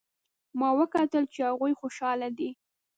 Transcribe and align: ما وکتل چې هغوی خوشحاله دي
ما 0.59 0.69
وکتل 0.79 1.23
چې 1.33 1.39
هغوی 1.49 1.73
خوشحاله 1.79 2.27
دي 2.37 2.49